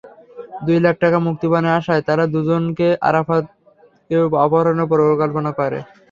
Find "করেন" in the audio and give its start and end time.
5.59-5.83